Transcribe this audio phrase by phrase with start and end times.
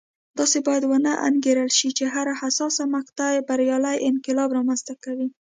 [0.39, 5.27] داسې باید ونه انګېرل شي چې هره حساسه مقطعه بریالی انقلاب رامنځته کوي.